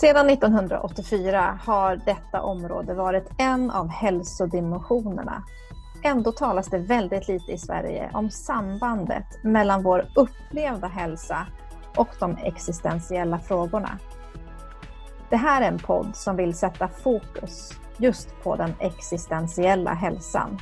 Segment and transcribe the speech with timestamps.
[0.00, 5.42] Sedan 1984 har detta område varit en av hälsodimensionerna.
[6.02, 11.46] Ändå talas det väldigt lite i Sverige om sambandet mellan vår upplevda hälsa
[11.96, 13.98] och de existentiella frågorna.
[15.30, 20.58] Det här är en podd som vill sätta fokus just på den existentiella hälsan.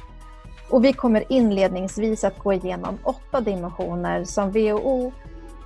[0.71, 5.13] Och vi kommer inledningsvis att gå igenom åtta dimensioner som WHO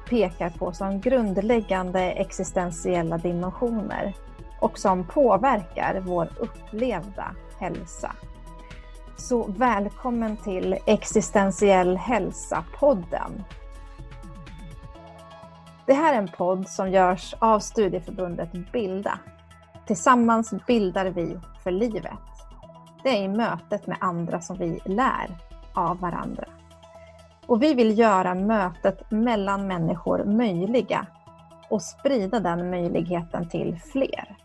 [0.09, 4.15] pekar på som grundläggande existentiella dimensioner
[4.61, 8.13] och som påverkar vår upplevda hälsa.
[9.17, 13.45] Så välkommen till Existentiell hälsa-podden.
[15.87, 19.19] Det här är en podd som görs av studieförbundet Bilda.
[19.87, 22.13] Tillsammans bildar vi för livet.
[23.03, 25.39] Det är i mötet med andra som vi lär
[25.75, 26.45] av varandra.
[27.47, 31.07] Och vi vill göra mötet mellan människor möjliga
[31.71, 34.37] och sprida den möjligheten till fler.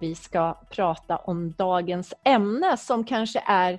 [0.00, 3.78] Vi ska prata om dagens ämne som kanske är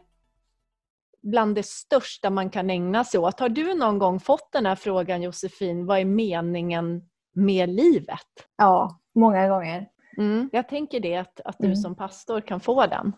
[1.21, 3.39] bland det största man kan ägna sig åt.
[3.39, 8.27] Har du någon gång fått den här frågan Josefin, vad är meningen med livet?
[8.57, 9.89] Ja, många gånger.
[10.17, 11.75] Mm, jag tänker det, att, att du mm.
[11.75, 13.13] som pastor kan få den.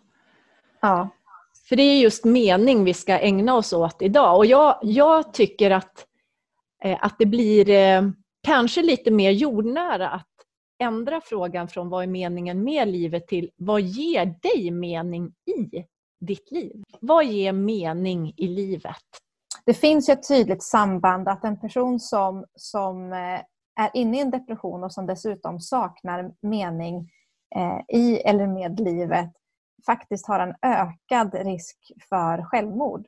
[0.82, 1.08] Ja.
[1.68, 4.36] För det är just mening vi ska ägna oss åt idag.
[4.36, 6.06] Och jag, jag tycker att,
[6.84, 8.02] eh, att det blir eh,
[8.42, 10.26] kanske lite mer jordnära att
[10.78, 15.84] ändra frågan från vad är meningen med livet till vad ger dig mening i
[16.20, 16.82] ditt liv?
[17.00, 18.96] Vad ger mening i livet?
[19.64, 23.40] Det finns ett tydligt samband att en person som, som eh,
[23.80, 27.10] är inne i en depression och som dessutom saknar mening
[27.88, 29.32] i eller med livet
[29.86, 31.76] faktiskt har en ökad risk
[32.08, 33.06] för självmord.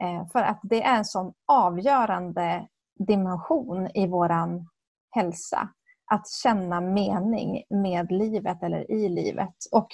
[0.00, 4.68] Eh, för att det är en sån avgörande dimension i våran
[5.10, 5.68] hälsa.
[6.12, 9.54] Att känna mening med livet eller i livet.
[9.72, 9.88] Och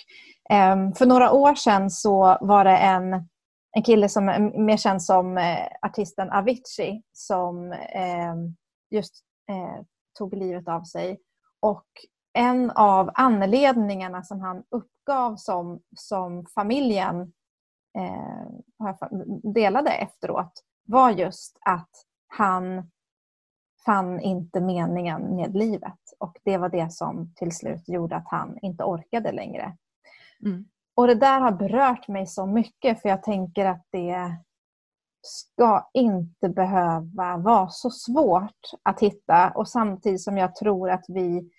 [0.51, 3.29] eh, för några år sedan så var det en,
[3.73, 5.39] en kille som är mer känd som
[5.83, 7.75] artisten Avicii som
[8.91, 9.25] just
[10.19, 11.21] tog livet av sig.
[11.61, 11.87] Och
[12.33, 17.33] en av anledningarna som han uppgav som, som familjen
[17.99, 18.93] eh,
[19.43, 20.53] delade efteråt
[20.85, 21.91] var just att
[22.27, 22.91] han
[23.85, 25.99] fann inte meningen med livet.
[26.19, 29.77] Och det var det som till slut gjorde att han inte orkade längre.
[30.43, 30.65] Mm.
[30.95, 34.37] Och det där har berört mig så mycket för jag tänker att det
[35.23, 41.51] ska inte behöva vara så svårt att hitta och samtidigt som jag tror att vi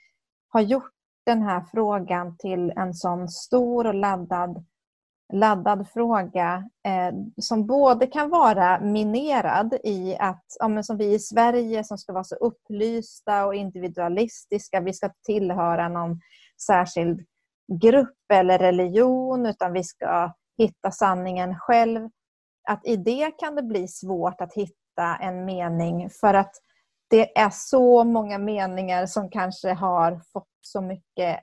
[0.52, 0.92] har gjort
[1.26, 4.66] den här frågan till en sån stor och laddad,
[5.34, 11.84] laddad fråga eh, som både kan vara minerad i att, ja, som vi i Sverige
[11.84, 16.20] som ska vara så upplysta och individualistiska, vi ska tillhöra någon
[16.68, 17.26] särskild
[17.82, 22.10] grupp eller religion utan vi ska hitta sanningen själv.
[22.70, 26.56] Att i det kan det bli svårt att hitta en mening för att
[27.12, 31.40] det är så många meningar som kanske har fått så mycket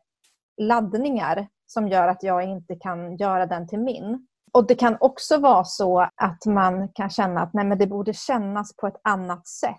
[0.60, 4.26] laddningar som gör att jag inte kan göra den till min.
[4.52, 8.12] Och Det kan också vara så att man kan känna att nej, men det borde
[8.14, 9.74] kännas på ett annat sätt.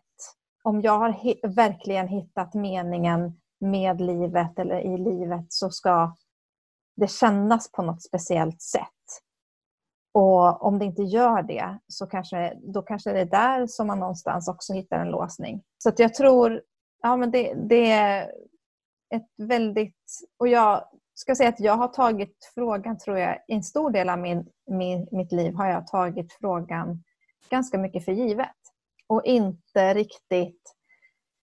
[0.63, 6.15] Om jag har he- verkligen hittat meningen med livet eller i livet så ska
[6.95, 8.98] det kännas på något speciellt sätt.
[10.19, 13.99] Och om det inte gör det så kanske, då kanske det är där som man
[13.99, 15.61] någonstans också hittar en låsning.
[15.77, 16.61] Så att jag tror
[17.01, 18.31] ja, men det, det är
[19.15, 20.05] ett väldigt...
[20.39, 24.09] Och jag ska säga att jag har tagit frågan, tror jag, i en stor del
[24.09, 27.03] av min, min, mitt liv har jag tagit frågan
[27.49, 28.55] ganska mycket för givet.
[29.07, 30.75] Och inte riktigt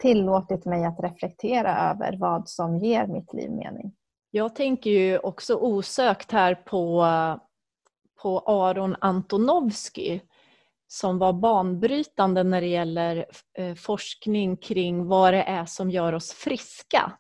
[0.03, 3.92] tillåtit mig att reflektera över vad som ger mitt liv mening.
[4.30, 7.06] Jag tänker ju också osökt här på
[8.22, 10.21] på Aron Antonovsky
[10.89, 13.27] som var banbrytande när det gäller
[13.59, 17.13] eh, forskning kring vad det är som gör oss friska.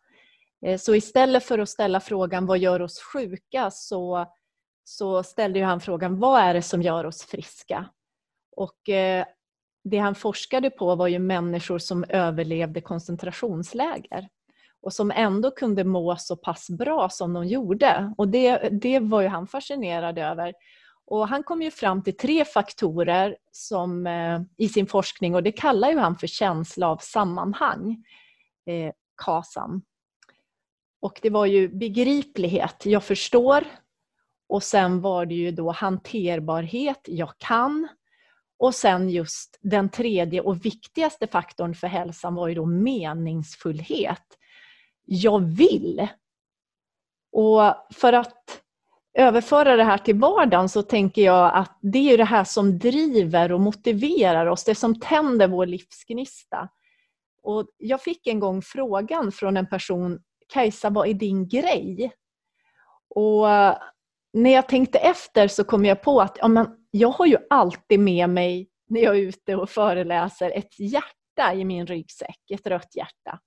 [0.66, 4.26] Eh, så istället för att ställa frågan vad gör oss sjuka så,
[4.84, 7.88] så ställde han frågan vad är det som gör oss friska?
[8.56, 9.24] Och eh,
[9.84, 14.28] det han forskade på var ju människor som överlevde koncentrationsläger
[14.82, 18.14] och som ändå kunde må så pass bra som de gjorde.
[18.18, 20.54] Och det, det var ju han fascinerad över.
[21.06, 25.52] Och han kom ju fram till tre faktorer som, eh, i sin forskning och det
[25.52, 28.04] kallar ju han för känsla av sammanhang,
[28.66, 28.92] eh,
[29.24, 29.82] KASAM.
[31.00, 33.64] Och det var ju begriplighet, jag förstår.
[34.48, 37.88] Och sen var det ju då hanterbarhet, jag kan.
[38.58, 44.38] Och sen just den tredje och viktigaste faktorn för hälsan var ju då meningsfullhet.
[45.04, 46.08] Jag vill.
[47.32, 48.62] Och för att
[49.16, 53.52] överföra det här till vardagen så tänker jag att det är det här som driver
[53.52, 56.68] och motiverar oss, det som tänder vår livsgnista.
[57.42, 60.20] Och jag fick en gång frågan från en person,
[60.52, 62.12] Kajsa vad är din grej?
[63.08, 63.76] Och eh,
[64.32, 68.00] när jag tänkte efter så kom jag på att ja, men jag har ju alltid
[68.00, 72.96] med mig när jag är ute och föreläser ett hjärta i min ryggsäck, ett rött
[72.96, 73.40] hjärta.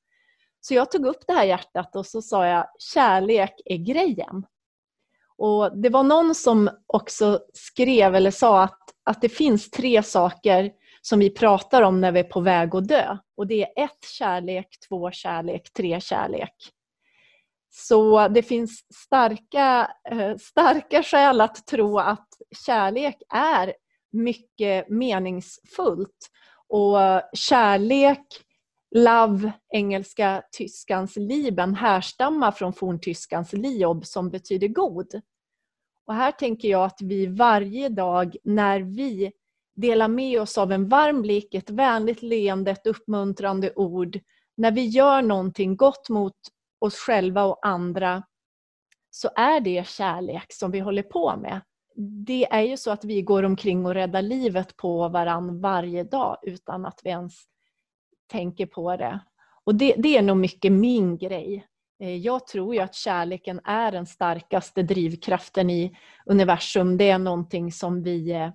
[0.62, 4.46] Så jag tog upp det här hjärtat och så sa jag kärlek är grejen.
[5.40, 10.72] Och Det var någon som också skrev eller sa att, att det finns tre saker
[11.02, 13.18] som vi pratar om när vi är på väg att dö.
[13.38, 16.54] Och det är ett kärlek, två kärlek, tre kärlek.
[17.70, 22.28] Så det finns starka, eh, starka skäl att tro att
[22.66, 23.74] kärlek är
[24.12, 26.30] mycket meningsfullt.
[26.68, 26.98] Och
[27.34, 28.26] kärlek,
[28.96, 35.22] love, engelska, tyskans lieben härstammar från forntyskans liob som betyder god.
[36.10, 39.32] Och här tänker jag att vi varje dag när vi
[39.76, 44.20] delar med oss av en varm blick, ett vänligt leende, ett uppmuntrande ord,
[44.58, 46.36] när vi gör någonting gott mot
[46.80, 48.24] oss själva och andra
[49.10, 51.62] så är det kärlek som vi håller på med.
[52.26, 56.38] Det är ju så att vi går omkring och räddar livet på varann varje dag
[56.42, 57.34] utan att vi ens
[58.28, 59.20] tänker på det.
[59.64, 61.69] Och det, det är nog mycket min grej.
[62.00, 66.98] Eh, jag tror ju att kärleken är den starkaste drivkraften i universum.
[66.98, 68.50] Det är någonting som vi eh,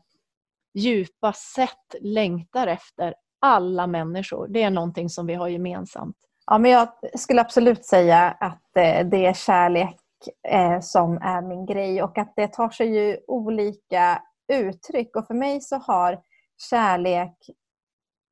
[0.75, 4.49] djupast sett längtar efter, alla människor.
[4.49, 6.17] Det är någonting som vi har gemensamt.
[6.46, 9.97] Ja, men jag skulle absolut säga att eh, det är kärlek
[10.82, 15.17] som är min grej och att det tar sig ju olika uttryck.
[15.17, 16.23] Och för mig så har
[16.70, 17.37] kärlek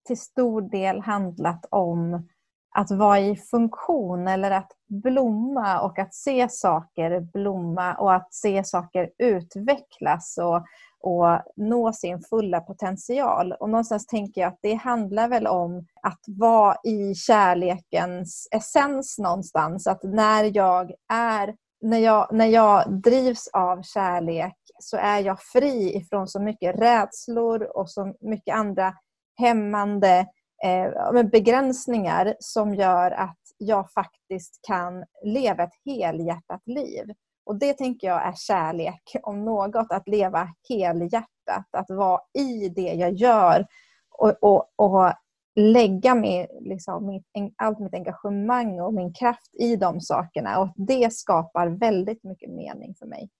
[0.07, 2.29] till stor del handlat om
[2.75, 8.65] att vara i funktion eller att blomma och att se saker blomma och att se
[8.65, 10.65] saker utvecklas och,
[11.01, 13.53] och nå sin fulla potential.
[13.53, 19.87] Och någonstans tänker jag att det handlar väl om att vara i kärlekens essens någonstans.
[19.87, 25.97] Att när jag är när jag, när jag drivs av kärlek så är jag fri
[25.97, 28.95] ifrån så mycket rädslor och så mycket andra
[29.39, 30.27] hämmande
[30.65, 37.05] eh, begränsningar som gör att jag faktiskt kan leva ett helhjärtat liv.
[37.45, 42.93] Och det tänker jag är kärlek om något, att leva helhjärtat, att vara i det
[42.93, 43.67] jag gör
[44.11, 45.13] och, och, och
[45.55, 47.27] lägga med, liksom, mitt,
[47.57, 50.61] allt mitt engagemang och min kraft i de sakerna.
[50.61, 53.31] Och det skapar väldigt mycket mening för mig.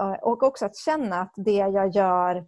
[0.00, 2.46] Eh, och också att känna att det jag gör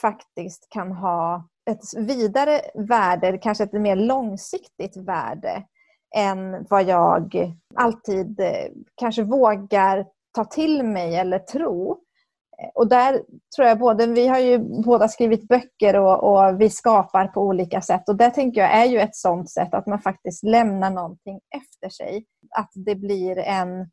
[0.00, 5.64] faktiskt kan ha ett vidare värde, kanske ett mer långsiktigt värde
[6.16, 11.92] än vad jag alltid eh, kanske vågar ta till mig eller tro.
[12.62, 13.22] Eh, och där
[13.56, 17.80] tror jag både, vi har ju båda skrivit böcker och, och, vi skapar på olika
[17.80, 21.40] sätt och det tänker jag är ju ett sånt sätt att man faktiskt lämnar någonting
[21.56, 22.24] efter sig.
[22.58, 23.90] Att det blir en...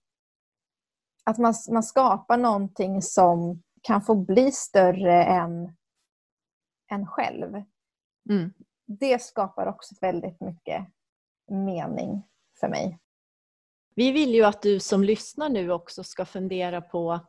[1.26, 5.74] Att man, man skapar någonting som kan få bli större än
[6.90, 7.64] en själv.
[8.30, 8.54] Mm.
[8.86, 10.88] Det skapar också väldigt mycket
[11.52, 12.24] mening
[12.60, 13.00] för mig.
[13.96, 17.20] Vi vill ju att du som lyssnar nu också ska fundera på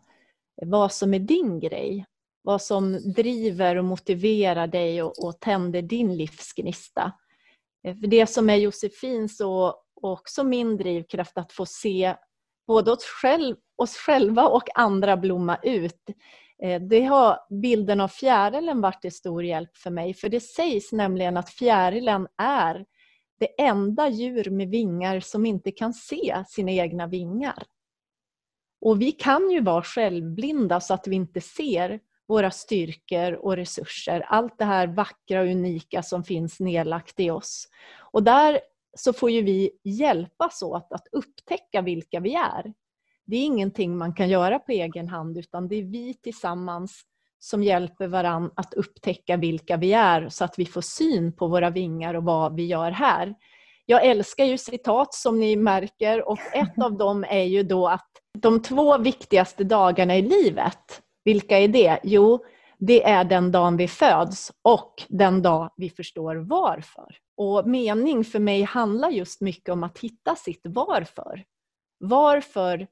[0.63, 2.07] vad som är din grej.
[2.43, 7.13] Vad som driver och motiverar dig och, och tänder din livsgnista.
[7.83, 12.17] För det som är Josefins och, också min drivkraft att få se
[12.67, 18.09] både oss, själv, oss själva och andra blomma ut Eh, Eh, det har bilden av
[18.09, 20.15] fjärilen varit till stor hjälp för mig.
[20.15, 22.87] För det sägs nämligen att fjärilen är
[23.41, 27.63] det enda djur med vingar som inte kan se sina egna vingar.
[28.81, 34.21] Och vi kan ju vara självblinda så att vi inte ser våra styrkor och resurser.
[34.29, 37.69] Allt det här vackra och unika som finns nedlagt i oss.
[38.13, 38.61] Och där
[38.97, 42.73] så får ju vi hjälpas åt att upptäcka vilka vi är
[43.31, 47.03] det är ingenting man kan göra på egen hand utan det är vi tillsammans
[47.39, 51.71] som hjälper varann att upptäcka vilka vi är så att vi får syn på våra
[51.71, 53.35] vingar och vad vi gör här.
[53.87, 58.09] Jag älskar ju citat som ni märker och ett av dem är ju då att
[58.39, 62.01] de två viktigaste dagarna i livet, vilka är det?
[62.03, 62.45] Jo,
[62.79, 67.17] det är den dagen vi föds och den dag vi förstår varför.
[67.37, 71.45] Och mening för mig handlar just mycket om att hitta sitt varför.
[71.99, 72.87] Varför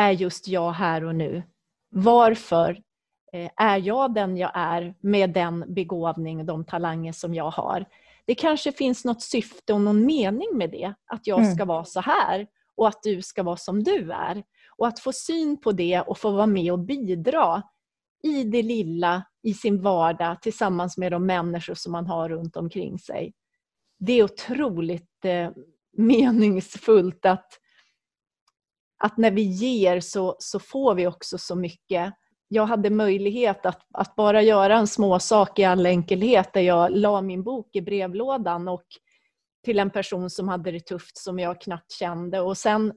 [0.00, 1.42] är just jag här och nu?
[1.90, 2.82] Varför
[3.32, 7.84] Eh, är jag den jag är med den begåvning, de talanger som jag har?
[8.24, 11.68] Det kanske finns något syfte och någon mening med det, att jag ska mm.
[11.68, 14.42] vara så här och att du ska vara som du är.
[14.76, 17.62] Och att få syn på det och få vara med och bidra
[18.22, 22.98] i det lilla, i sin vardag tillsammans med de människor som man har runt omkring
[22.98, 23.32] sig.
[23.98, 25.50] Det är otroligt eh,
[25.96, 27.58] meningsfullt att,
[29.00, 32.14] att när vi ger så, så får vi också så mycket.
[32.48, 37.22] Jag hade möjlighet att, att bara göra en småsak i all enkelhet där jag la
[37.22, 38.84] min bok i brevlådan och
[39.64, 42.92] till en person som hade det tufft som jag knappt kände och sen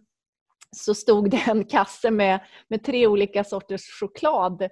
[0.76, 4.68] så stod det en kasse med, med tre olika sorters choklad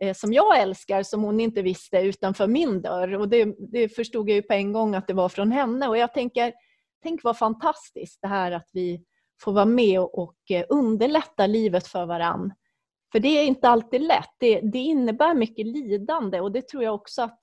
[0.00, 3.14] eh, som jag älskar som hon inte visste utanför min dörr.
[3.14, 5.88] Och det, det, förstod jag ju på en gång att det var från henne.
[5.88, 6.52] Och jag tänker,
[7.02, 9.04] tänk vad fantastiskt det här att vi
[9.40, 12.52] får vara med och, eh, underlätta livet för varann.
[13.12, 14.34] För det är inte alltid lätt.
[14.38, 17.38] Det, det innebär mycket lidande och det tror jag också att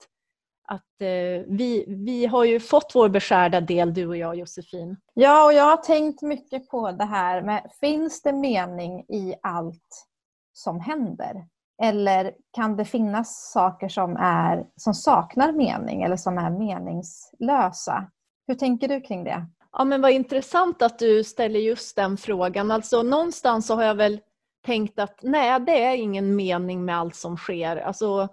[0.68, 4.96] att eh, vi, vi har ju fått vår beskärda del, du och jag Josefin.
[5.14, 10.06] Ja, och jag har tänkt mycket på det här med, finns det mening i allt
[10.52, 11.46] som händer?
[11.82, 18.10] Eller kan det finnas saker som, är, som saknar mening eller som är meningslösa?
[18.46, 19.46] Hur tänker du kring det?
[19.76, 22.70] Ja, men vad intressant att du ställer just den frågan.
[22.70, 24.20] Alltså någonstans så har jag väl
[24.66, 27.76] tänkt att nej, det är ingen mening med allt som sker.
[27.76, 28.28] Alltså,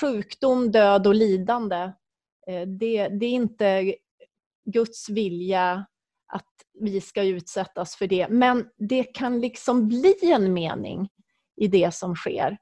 [0.00, 1.92] sjukdom, död och lidande.
[2.46, 3.94] Eh, det, det, är inte
[4.64, 5.86] Guds vilja
[6.32, 8.28] att vi ska utsättas för det.
[8.28, 11.08] Men det kan liksom bli en mening
[11.56, 12.58] i det som sker.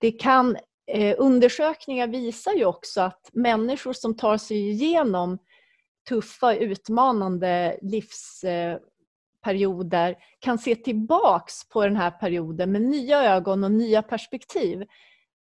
[0.00, 5.38] Det kan, eh, undersökningar visar ju också att människor som tar sig igenom
[6.08, 14.02] tuffa, utmanande livsperioder kan se tillbaks på den här perioden med nya ögon och nya
[14.02, 14.84] perspektiv.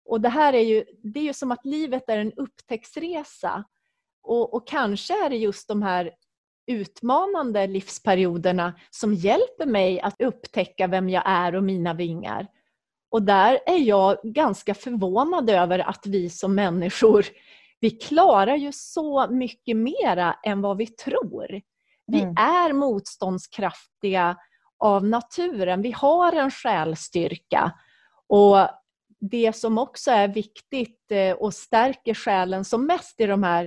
[0.05, 3.65] Och det här är ju, det är ju som att livet är en upptäcktsresa.
[4.23, 6.11] Och, och kanske är det just de här
[6.67, 12.47] utmanande livsperioderna som hjälper mig att upptäcka vem jag är och mina vingar.
[13.11, 17.27] Och där är jag ganska förvånad över att vi som människor,
[17.83, 21.61] vi klarar ju så mycket mera än vad vi tror.
[22.07, 22.35] Vi mm.
[22.37, 24.37] är motståndskraftiga
[24.79, 25.83] av naturen.
[25.83, 27.73] Vi har en själstyrka.
[28.27, 28.69] Och
[29.21, 33.65] det som också är viktigt eh, och stärker själen som mest i de här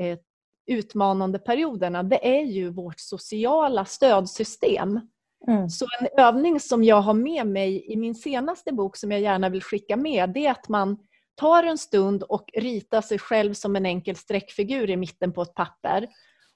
[0.00, 0.18] eh,
[0.66, 5.00] utmanande perioderna, det är ju vårt sociala stödsystem.
[5.48, 5.68] Mm.
[5.68, 9.48] Så en övning som jag har med mig i min senaste bok som jag gärna
[9.48, 10.98] vill skicka med, det är att man
[11.40, 15.54] tar en stund och ritar sig själv som en enkel streckfigur i mitten på ett
[15.54, 16.08] papper.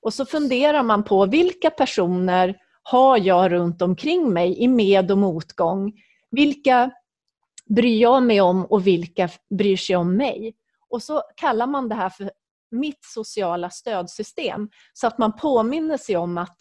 [0.02, 5.18] Och så funderar man på vilka personer har jag runt omkring mig i med och
[5.18, 5.92] motgång?
[6.30, 6.90] Vilka
[7.76, 10.54] bryr jag mig om och vilka bryr sig om mig?
[10.90, 12.30] Och så kallar man det här för
[12.70, 16.56] mitt sociala stödsystem så att man påminner sig om att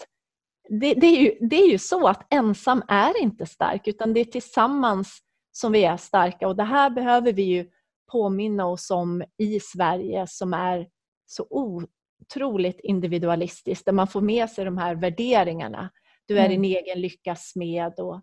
[0.69, 4.19] det, det, är ju, det är ju så att ensam är inte stark utan det
[4.19, 5.19] är tillsammans
[5.51, 7.69] som vi är starka och det här behöver vi ju
[8.11, 10.87] påminna oss om i Sverige som är
[11.25, 15.89] så otroligt individualistiskt där man får med sig de här värderingarna.
[16.25, 16.61] Du är mm.
[16.61, 18.21] din egen lyckas smed och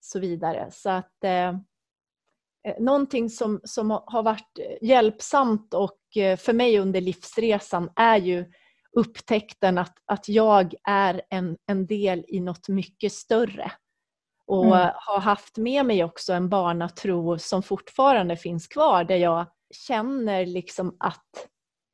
[0.00, 0.68] så vidare.
[0.70, 1.52] Så att eh,
[2.66, 8.44] Eh, någonting som, som har varit hjälpsamt och eh, för mig under livsresan är ju
[8.92, 13.72] upptäckten att, att jag är en, en del i något mycket större.
[14.46, 14.90] Och mm.
[14.94, 19.46] har haft med mig också en barnatro som fortfarande finns kvar där jag
[19.86, 21.48] känner liksom att,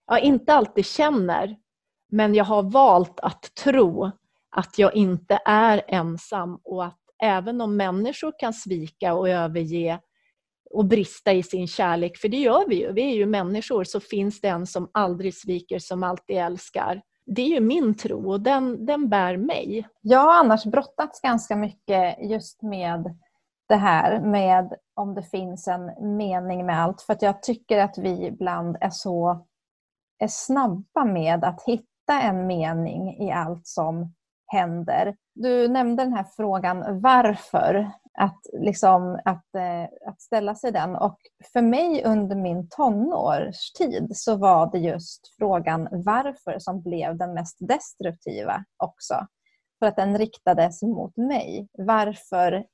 [0.07, 1.57] ja inte alltid känner,
[2.09, 4.11] men jag har valt att tro
[4.57, 10.01] att jag inte är ensam och att även om människor kan svika och överge
[10.71, 12.93] och brista i sin kärlek, för det gör vi ju.
[12.93, 17.03] Vi är ju människor, så finns det en som aldrig sviker, som alltid älskar.
[17.27, 19.89] Det är ju min tro och den, den bär mig.
[20.01, 23.19] Jag har annars brottats ganska mycket just med
[23.69, 27.03] det här med om det finns en mening med allt.
[27.03, 29.47] För att jag tycker att vi ibland är så
[30.19, 34.15] är snabba med att hitta en mening i allt som
[34.47, 35.17] händer.
[35.35, 40.97] Du nämnde den här frågan varför att, liksom, att, eh, att ställa sig den.
[40.97, 41.19] Och
[41.53, 47.57] för mig under min tonårstid så var det just frågan varför som blev den mest
[47.61, 49.27] destruktiva också.
[49.79, 51.69] För att den riktades mot mig.
[51.73, 52.67] Varför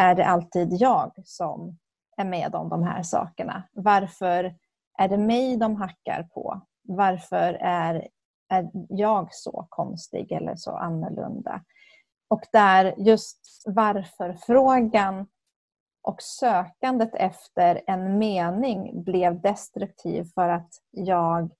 [0.00, 1.78] är det alltid jag som
[2.16, 3.62] är med om de här sakerna?
[3.72, 4.54] Varför
[4.98, 6.60] är det mig de hackar på?
[6.82, 8.08] Varför är,
[8.48, 11.62] är jag så konstig eller så annorlunda?
[12.30, 15.26] Och där just varför-frågan
[16.02, 21.50] Och sökandet efter en mening blev destruktiv för att jag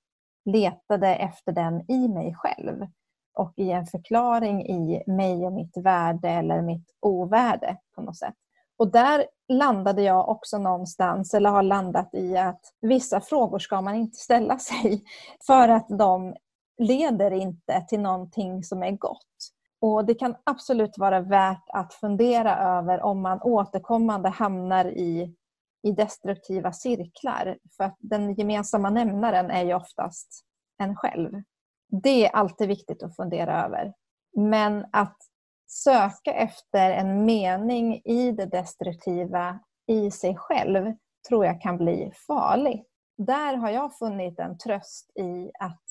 [0.45, 2.87] letade efter den i mig själv
[3.35, 8.35] och i en förklaring i mig och mitt värde eller mitt ovärde på något sätt.
[8.77, 13.95] Och där landade jag också någonstans, eller har landat i att vissa frågor ska man
[13.95, 15.05] inte ställa sig
[15.47, 16.35] för att de
[16.79, 19.53] leder inte till någonting som är gott.
[19.81, 25.35] Och Det kan absolut vara värt att fundera över om man återkommande hamnar i,
[25.83, 27.59] i destruktiva cirklar.
[27.77, 30.45] För att den gemensamma nämnaren är ju oftast
[30.79, 31.43] en själv.
[31.89, 33.93] Det är alltid viktigt att fundera över.
[34.37, 35.17] Men att
[35.67, 40.95] söka efter en mening i det destruktiva i sig själv
[41.29, 42.87] tror jag kan bli farligt.
[43.17, 45.85] Där har jag funnit en tröst i att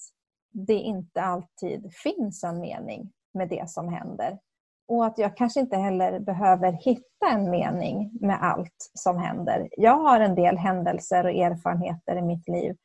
[0.52, 4.40] det inte alltid finns en mening med det som händer.
[4.88, 9.70] Och att jag kanske inte heller behöver hitta en mening med allt som händer.
[9.72, 12.76] Jag har en del händelser och erfarenheter i mitt liv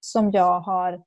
[0.00, 1.02] som jag har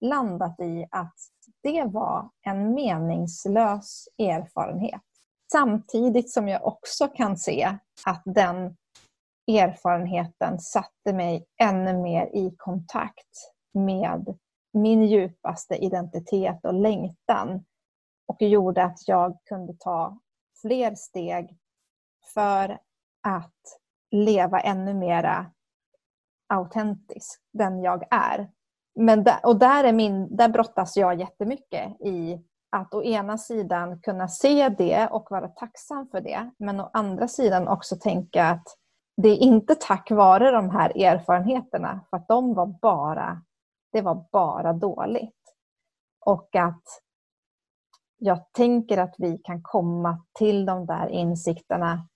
[0.00, 1.14] landat i att
[1.62, 5.00] det var en meningslös erfarenhet.
[5.52, 8.76] Samtidigt som jag också kan se att den
[9.46, 14.38] erfarenheten satte mig ännu mer i kontakt med
[14.72, 17.64] min djupaste identitet och längtan
[18.26, 20.18] och gjorde att jag kunde ta
[20.62, 21.58] fler steg
[22.34, 22.78] för
[23.22, 23.60] att
[24.10, 25.46] leva ännu mera
[26.48, 28.50] autentisk, den jag är.
[28.94, 34.00] Men där, och där, är min, där brottas jag jättemycket i att å ena sidan
[34.00, 38.66] kunna se det och vara tacksam för det men å andra sidan också tänka att
[39.16, 43.42] det är inte tack vare de här erfarenheterna för att de var bara,
[43.92, 45.54] det var bara dåligt.
[46.26, 46.82] Och att
[48.24, 52.08] jag tänker att vi kan komma till de där insikterna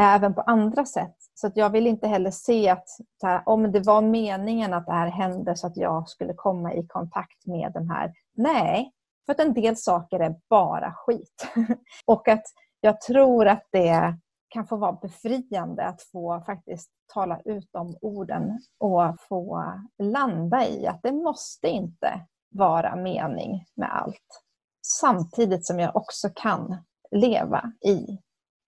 [0.00, 1.16] även på andra sätt.
[1.34, 2.88] Så att jag vill inte heller se att
[3.22, 6.86] här, om det var meningen att det här hände så att jag skulle komma i
[6.86, 8.12] kontakt med den här.
[8.34, 8.92] Nej,
[9.26, 11.48] för att en del saker är bara skit.
[12.06, 12.44] och att
[12.80, 14.16] jag tror att det
[14.48, 19.64] kan få vara befriande att få faktiskt tala ut de orden och få
[19.98, 22.20] landa i att det måste inte
[22.50, 24.43] vara mening med allt.
[24.86, 26.76] Samtidigt som jag också kan
[27.10, 28.18] leva i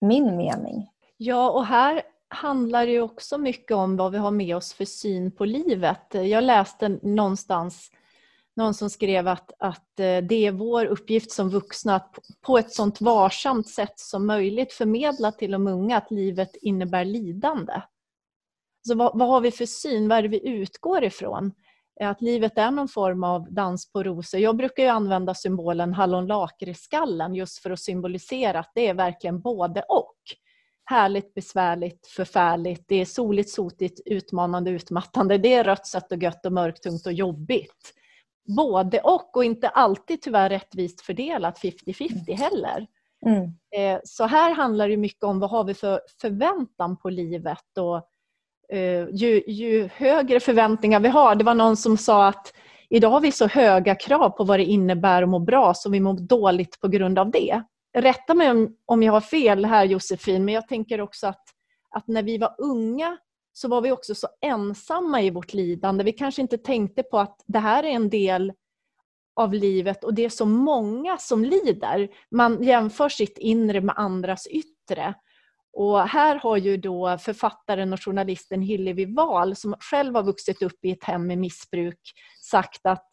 [0.00, 0.88] min mening.
[1.16, 5.30] Ja, och här handlar det också mycket om vad vi har med oss för syn
[5.30, 6.06] på livet.
[6.10, 7.90] Jag läste någonstans
[8.56, 12.72] någon som skrev att, att eh, det är vår uppgift som vuxna att på ett
[12.72, 17.82] sånt varsamt sätt som möjligt förmedla till de unga att livet innebär lidande.
[18.88, 20.08] Så vad, vad har vi för syn?
[20.08, 21.52] Vad är det vi utgår ifrån?
[22.00, 24.40] Att livet är någon form av dans på rosor.
[24.40, 29.82] Jag brukar ju använda symbolen hallonlakritskallen just för att symbolisera att det är verkligen både
[29.82, 30.16] och
[30.84, 36.46] härligt, besvärligt, förfärligt, det är soligt, sotigt, utmanande, utmattande, det är rött, sött och gött
[36.46, 37.92] och mörkt, tungt och jobbigt.
[38.56, 42.86] Både och och inte alltid tyvärr rättvist fördelat 50-50 heller.
[43.26, 43.44] Mm.
[43.76, 48.08] Eh, så här handlar det mycket om vad har vi för förväntan på livet och
[48.68, 51.34] Eh, ju, ju högre förväntningar vi har.
[51.34, 52.52] Det var någon som sa att
[52.88, 56.00] idag har vi så höga krav på vad det innebär att må bra så vi
[56.00, 57.62] mår dåligt på grund av det
[57.96, 61.42] rätta mig om, om jag har fel här Josefin, men jag tänker också att,
[61.90, 63.18] att när vi var unga
[63.52, 66.04] så var vi också så ensamma i vårt lidande.
[66.04, 68.52] Vi kanske inte tänkte på att det här är en del
[69.36, 72.08] av livet och det är så många som lider.
[72.30, 75.14] Man jämför sitt inre med andras yttre.
[75.78, 80.84] Och här har ju då författaren och journalisten Hillevi Wahl som själv har vuxit upp
[80.84, 82.00] i ett hem med missbruk
[82.42, 83.08] sagt att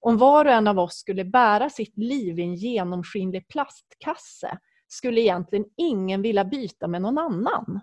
[0.00, 5.20] om var och en av oss skulle bära sitt liv i en genomskinlig plastkasse skulle
[5.20, 7.80] egentligen ingen vilja byta med någon annan.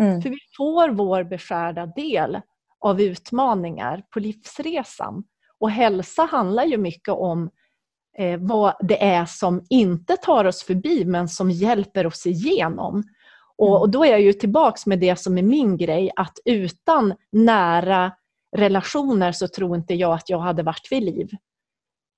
[0.00, 0.22] Mm.
[0.22, 2.40] För vi får vår beskärda del
[2.80, 5.24] av utmaningar på livsresan.
[5.58, 7.50] Och hälsa handlar ju mycket om
[8.18, 13.02] eh, vad det är som inte tar oss förbi men som hjälper oss igenom.
[13.62, 13.80] Och, mm.
[13.80, 18.12] och då är jag ju tillbaks med det som är min grej, att utan nära
[18.56, 21.28] relationer så tror inte jag att jag hade varit vid liv.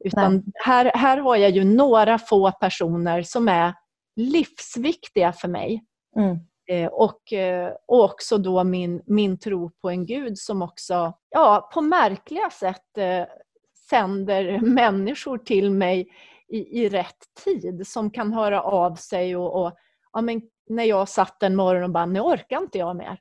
[0.04, 3.74] Utan här, här har jag ju några få personer som är
[4.16, 5.84] livsviktiga för mig.
[6.16, 6.38] Mm.
[6.70, 11.70] Eh, och, eh, och också då min, min tro på en gud som också ja,
[11.74, 13.24] på märkliga sätt eh,
[13.90, 16.08] sänder människor till mig
[16.48, 19.72] i, i rätt tid som kan höra av sig och, och
[20.12, 23.18] ja, men när jag satt en morgon och bara, nu orkar inte jag mer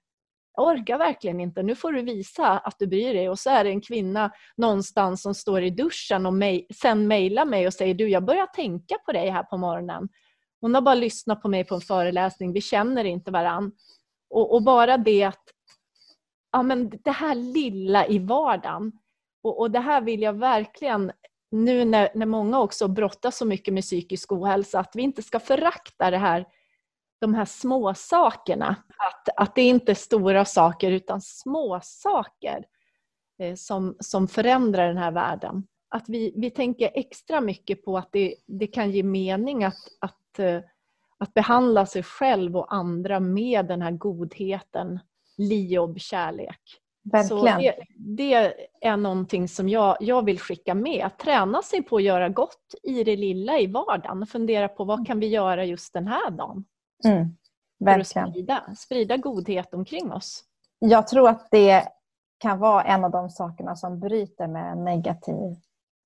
[0.56, 3.30] jag orkar verkligen inte, nu får du visa att du bryr dig.
[3.30, 7.46] Och så är det en kvinna någonstans som står i duschen och mej, sen mejlar
[7.46, 10.10] mig och säger du, jag börjar tänka på dig här på morgonen.
[10.62, 13.72] Hon har bara lyssnat på mig på en föreläsning, vi känner inte varann.
[14.30, 15.44] Och, och, bara det att
[16.52, 18.92] ja, men det här lilla i vardagen.
[19.44, 21.12] Och, och det här vill jag verkligen,
[21.52, 25.40] nu när, när många också brottas så mycket med psykisk ohälsa, att vi inte ska
[25.40, 26.46] förakta det här,
[27.24, 28.76] de här små sakerna.
[28.98, 32.66] Att, att det inte är stora saker utan små saker
[33.40, 35.68] eh, som, som förändrar den här världen.
[35.90, 40.40] Att vi, vi tänker extra mycket på att det, det kan ge mening att, att,
[40.40, 40.60] eh,
[41.18, 45.00] att behandla sig själv och andra med den här godheten,
[45.38, 46.80] liob, kärlek.
[47.04, 47.40] Verkligen.
[47.40, 51.06] Så det, det, är någonting som jag, jag vill skicka med.
[51.06, 54.28] Att träna sig på att göra gott i det lilla i vardagen.
[54.28, 56.66] Fundera på vad kan vi göra just den här dagen?
[57.06, 57.36] Mm,
[57.84, 60.44] för att sprida, sprida godhet omkring oss.
[60.80, 61.88] Jag tror att det
[62.38, 65.56] kan vara en av de sakerna som bryter med en negativ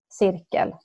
[0.10, 0.76] cirkel.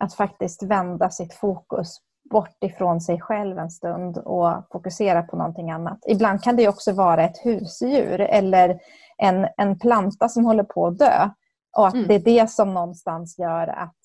[0.00, 5.70] Att faktiskt vända sitt fokus bort ifrån sig själv en stund och fokusera på någonting
[5.70, 5.98] annat.
[6.06, 8.80] Ibland kan det också vara ett husdjur eller
[9.16, 11.30] en, en planta som håller på att dö.
[11.76, 12.08] Och att mm.
[12.08, 13.96] det är det som någonstans gör att,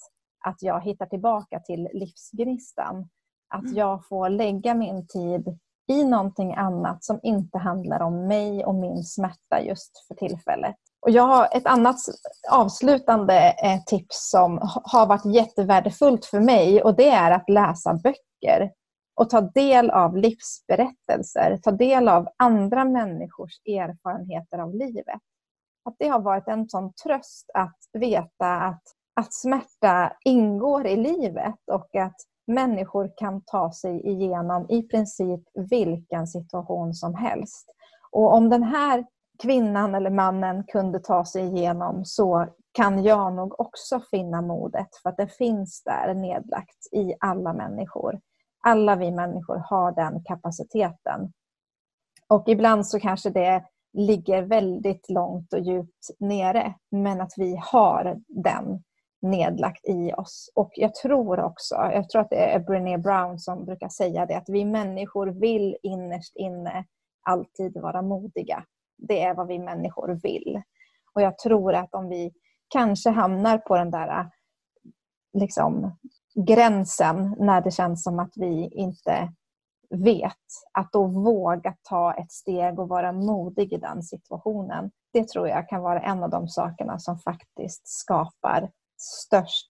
[0.46, 3.10] att jag hittar tillbaka till livsgnistan.
[3.52, 3.76] Att mm.
[3.76, 9.04] jag får lägga min tid i någonting annat som inte handlar om mig och min
[9.04, 10.76] smärta just för tillfället.
[11.02, 11.96] Och jag har ett annat
[12.52, 18.72] avslutande eh, tips som har varit jättevärdefullt för mig och det är att läsa böcker
[19.16, 25.20] och ta del av livsberättelser, ta del av andra människors erfarenheter av livet.
[25.86, 28.84] Att det har varit en sån tröst att veta att,
[29.16, 32.16] att smärta ingår i livet och att
[32.48, 37.66] människor kan ta sig igenom i princip vilken situation som helst.
[38.12, 39.06] Och om den här
[39.42, 45.10] kvinnan eller mannen kunde ta sig igenom så kan jag nog också finna modet för
[45.10, 48.20] att det finns där nedlagt i alla människor.
[48.64, 51.34] Alla vi människor har den kapaciteten.
[52.28, 58.20] Och ibland så kanske det ligger väldigt långt och djupt nere men att vi har
[58.28, 58.84] den
[59.22, 60.52] nedlagt i oss.
[60.56, 64.38] Och jag tror också, jag tror att det är Brené Brown som brukar säga det,
[64.38, 66.86] att vi människor vill innerst inne
[67.24, 68.64] alltid vara modiga.
[68.98, 70.62] Det är vad vi människor vill.
[71.14, 72.32] Och jag tror att om vi
[72.68, 74.30] kanske hamnar på den där
[75.34, 75.98] liksom,
[76.36, 79.34] gränsen när det känns som att vi inte
[79.90, 80.34] vet,
[80.74, 84.92] att då våga ta ett steg och vara modig i den situationen.
[85.14, 88.72] Det tror jag kan vara en av de sakerna som faktiskt skapar
[89.02, 89.68] störst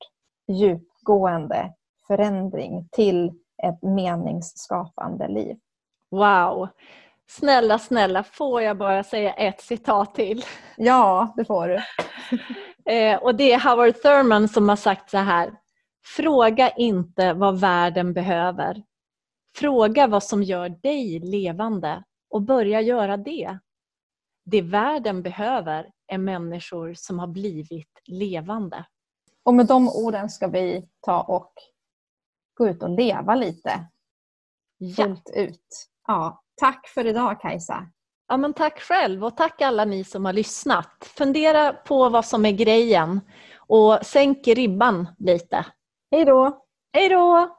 [0.47, 1.73] djupgående
[2.07, 3.31] förändring till
[3.63, 5.57] ett meningsskapande liv.
[6.11, 6.69] Wow!
[7.27, 10.43] Snälla, snälla, får jag bara säga ett citat till?
[10.77, 11.79] Ja, det får du.
[12.85, 15.51] Eh, och det är Howard Thurman som har sagt så här.
[16.15, 18.83] Fråga inte vad världen behöver.
[19.55, 23.59] Fråga vad som gör dig levande och börja göra det.
[24.45, 28.85] Det världen behöver är människor som har blivit levande.
[29.43, 31.53] Och med de orden ska vi ta och
[32.53, 33.85] gå ut och leva lite.
[34.95, 35.41] Fullt ja.
[35.41, 35.87] ut.
[36.07, 37.87] Ja, tack för idag Kajsa.
[38.27, 41.11] Ja, men tack själv och tack alla ni som har lyssnat.
[41.17, 43.21] Fundera på vad som är grejen
[43.57, 45.65] och sänk ribban lite.
[46.11, 46.65] Hej då!
[46.93, 47.57] Hej då!